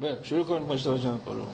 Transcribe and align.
بله 0.00 0.18
شروع 0.22 0.44
کنیم 0.44 0.62
مجتبی 0.62 0.98
جان 0.98 1.20
برو 1.26 1.46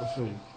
آفرین 0.00 0.40
آفرین 0.40 0.55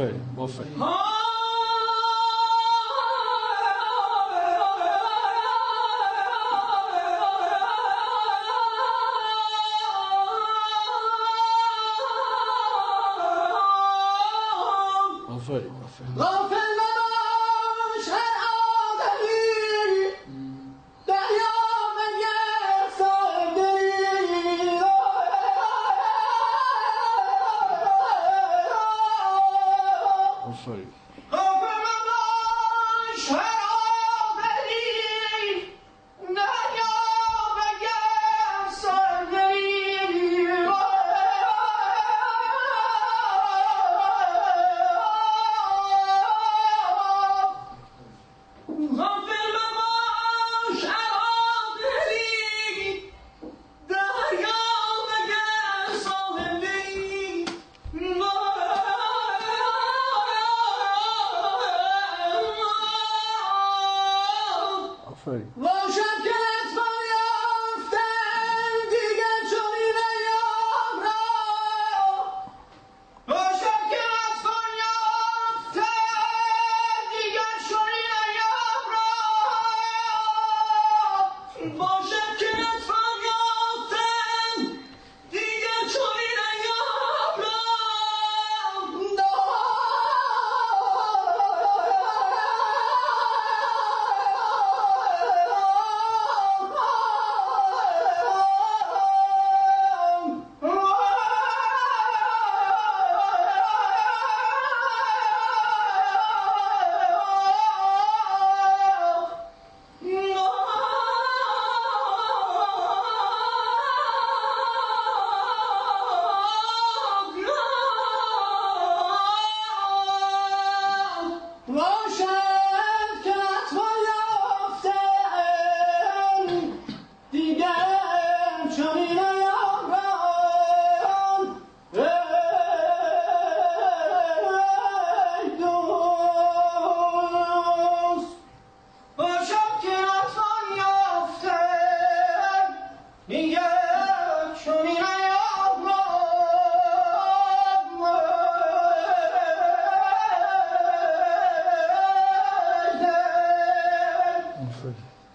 foi, 0.00 0.12
boa 0.34 0.48
foi. 0.48 0.64
Boa 0.66 1.10
boa 16.16 16.48
foi. 16.48 16.59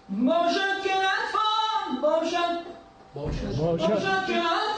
Boşak 0.08 0.84
gelen 0.84 1.22
fan, 1.32 2.02
boşak. 2.02 2.62
Boşak. 3.14 3.58
Boşak 3.58 4.28
gelen 4.28 4.75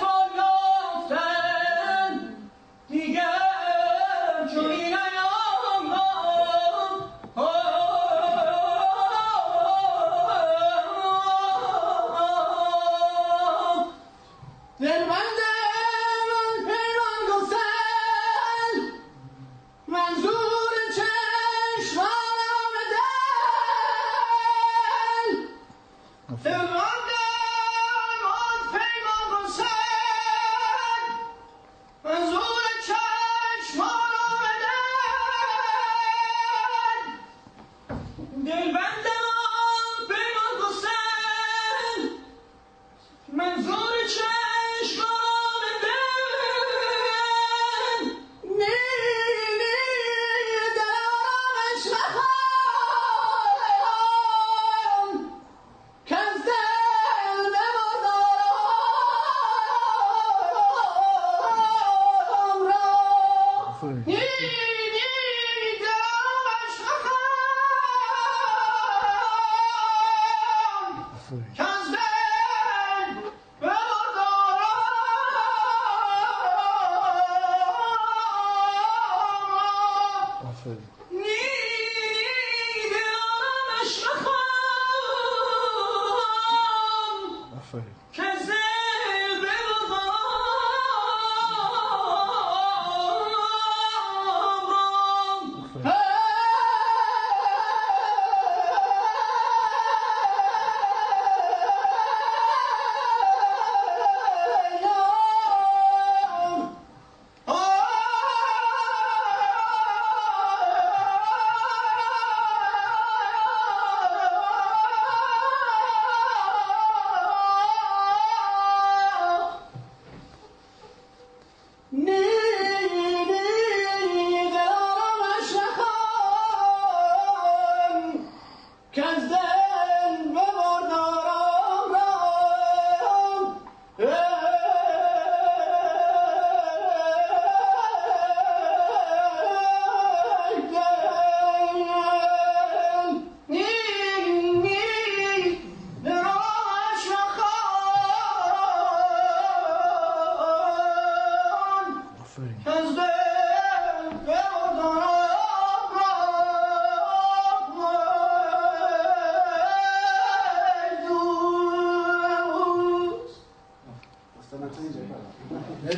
دو 165.88 165.94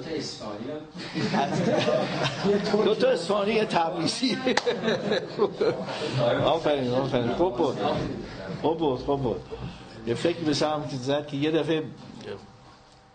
تا 0.00 0.10
اسپانی 0.16 0.64
دو 2.84 2.94
تا 2.94 3.08
اسفانی 3.08 3.52
یه 3.52 3.64
تبریزی. 3.64 4.38
آفرین 6.44 6.90
آفرین. 6.90 7.32
خوب 7.32 7.56
بود. 7.56 7.78
خوب 8.62 8.78
بود 8.78 8.98
خوب 9.00 9.22
بود. 9.22 9.40
یه 10.06 10.14
فکر 10.14 10.38
به 10.38 10.54
سمت 10.54 10.90
زد 10.90 11.26
که 11.26 11.36
یه 11.36 11.50
دفعه 11.50 11.82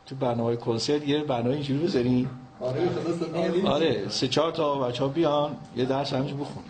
تو 0.05 0.15
برنامه 0.15 0.55
کنسرت 0.55 1.07
یه 1.07 1.23
برنامه 1.23 1.53
اینجوری 1.53 1.79
بزنی. 1.79 2.27
آره 3.65 4.09
سه 4.09 4.27
چهار 4.27 4.51
تا 4.51 4.75
بچه 4.79 5.03
ها 5.03 5.09
بیان 5.09 5.57
یه 5.75 5.85
درس 5.85 6.13
همینجور 6.13 6.39
بخون 6.39 6.63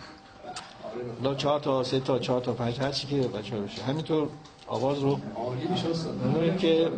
لا 1.22 1.34
چهار 1.34 1.60
تا 1.60 1.82
سه 1.82 2.00
تا 2.00 2.18
چهار 2.18 2.40
تا 2.40 2.52
پنج 2.52 2.80
هر 2.80 2.90
چی 2.92 3.06
که 3.06 3.28
بچه 3.28 3.56
بشه. 3.60 3.82
همینطور 3.82 4.28
آواز 4.68 4.98
رو 4.98 5.18
ببینیم 6.34 6.56
که 6.56 6.90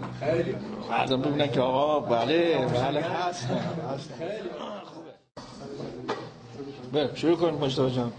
مردم 0.91 1.23
ببینن 1.23 1.51
که 1.51 1.61
آقا 1.61 2.01
بله 2.01 2.59
بله. 2.67 3.01
هست 3.01 3.45
هست 3.45 4.11
خوبه. 4.85 5.11
بریم 6.93 7.15
شروع 7.15 7.37
کنیم 7.37 7.55
مجتبی 7.55 7.91
جان 7.91 8.13